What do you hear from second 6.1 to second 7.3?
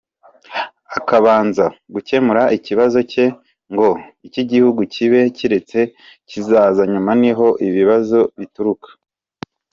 kizaza nyuma.